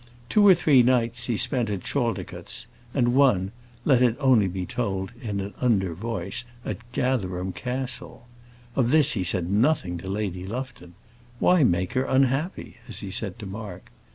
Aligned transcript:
Two 0.29 0.47
or 0.47 0.55
three 0.55 0.81
nights 0.81 1.27
he 1.27 1.37
spent 1.37 1.69
at 1.69 1.83
Chaldicotes; 1.83 2.65
and 2.91 3.13
one 3.13 3.51
let 3.85 4.01
it 4.01 4.17
only 4.19 4.47
be 4.47 4.65
told 4.65 5.11
in 5.21 5.39
an 5.39 5.53
under 5.61 5.93
voice 5.93 6.43
at 6.65 6.91
Gatherum 6.91 7.53
Castle! 7.53 8.25
Of 8.75 8.89
this 8.89 9.11
he 9.11 9.23
said 9.23 9.51
nothing 9.51 9.99
to 9.99 10.09
Lady 10.09 10.43
Lufton. 10.47 10.95
"Why 11.37 11.63
make 11.63 11.93
her 11.93 12.05
unhappy?" 12.05 12.77
as 12.87 13.01
he 13.01 13.11
said 13.11 13.37
to 13.37 13.45
Mark. 13.45 13.91